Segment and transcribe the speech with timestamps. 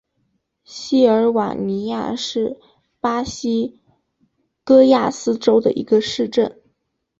[0.63, 2.57] 锡尔瓦尼亚是
[2.99, 3.79] 巴西
[4.63, 6.59] 戈亚斯州的一个市镇。